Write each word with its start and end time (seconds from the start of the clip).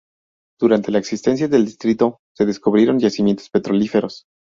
Durante 0.59 0.91
la 0.91 0.97
existencia 0.97 1.47
del 1.47 1.63
distrito 1.65 2.21
se 2.35 2.47
descubrieron 2.47 2.97
yacimientos 2.97 3.51
petrolíferos. 3.51 4.23